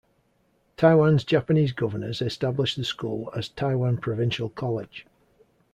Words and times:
Taiwan's 0.77 1.23
Japanese 1.23 1.73
governors 1.73 2.23
established 2.23 2.75
the 2.75 2.83
school 2.83 3.31
as 3.37 3.49
Taiwan 3.49 3.97
Provincial 3.99 4.49
College. 4.49 5.05